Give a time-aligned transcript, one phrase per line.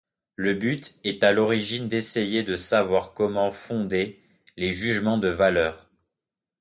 [0.35, 4.19] Le but est à l'origine d'essayer de savoir comment fonder
[4.57, 5.91] les jugements de valeur.